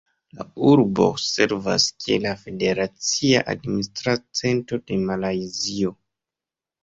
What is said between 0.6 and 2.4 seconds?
urbo servas kiel la